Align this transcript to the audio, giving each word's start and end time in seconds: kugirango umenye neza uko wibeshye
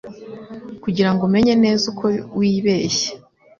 kugirango 0.83 1.21
umenye 1.27 1.53
neza 1.63 1.83
uko 1.91 2.05
wibeshye 2.37 3.09